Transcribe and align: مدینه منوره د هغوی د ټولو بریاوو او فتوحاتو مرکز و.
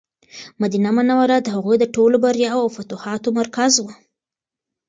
مدینه 0.61 0.89
منوره 0.97 1.37
د 1.41 1.47
هغوی 1.55 1.77
د 1.79 1.85
ټولو 1.95 2.15
بریاوو 2.23 2.63
او 2.65 2.69
فتوحاتو 2.77 3.29
مرکز 3.39 3.73
و. 3.79 3.85